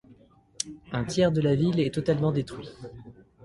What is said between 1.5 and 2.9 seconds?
ville est totalement détruit.